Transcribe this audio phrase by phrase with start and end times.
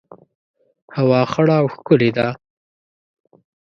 [0.95, 2.27] هوا خړه او ښکلي ده